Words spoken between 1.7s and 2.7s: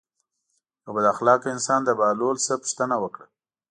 د بهلول نه